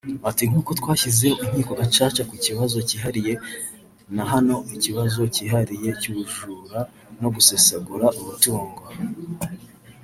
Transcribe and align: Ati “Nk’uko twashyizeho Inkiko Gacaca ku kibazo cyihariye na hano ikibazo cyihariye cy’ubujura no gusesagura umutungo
Ati 0.29 0.43
“Nk’uko 0.49 0.71
twashyizeho 0.79 1.37
Inkiko 1.45 1.71
Gacaca 1.79 2.21
ku 2.29 2.35
kibazo 2.45 2.77
cyihariye 2.87 3.33
na 4.15 4.23
hano 4.31 4.55
ikibazo 4.75 5.21
cyihariye 5.33 5.89
cy’ubujura 6.01 6.79
no 7.21 7.29
gusesagura 7.35 8.05
umutungo 8.19 8.81